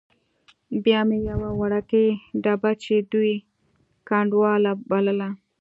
[0.83, 2.05] بیا مې یوه وړوکې
[2.43, 3.33] ډبه چې دوی
[4.07, 5.29] ګنډولا بلله.